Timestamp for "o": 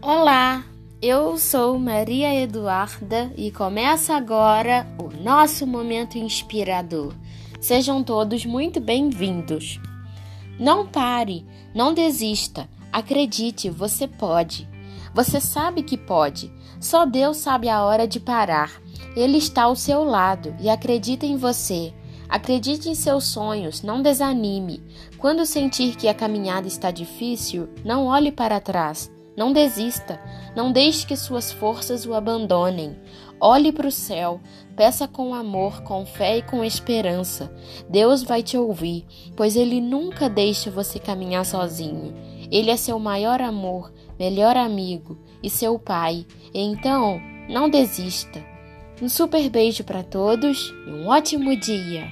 4.96-5.10, 32.04-32.12, 33.86-33.92